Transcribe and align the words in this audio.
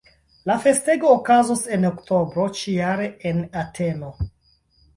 La 0.51 0.53
festego 0.61 1.11
okazos 1.17 1.61
en 1.77 1.85
oktobro 1.91 2.47
ĉi-jare 2.63 3.07
en 3.33 3.47
Ateno. 3.67 4.13